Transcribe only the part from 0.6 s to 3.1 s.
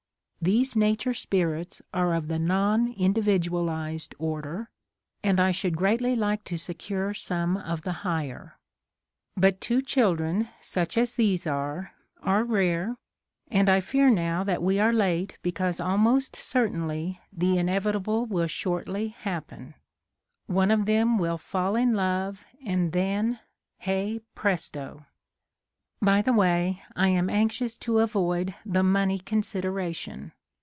nature spirits are of the non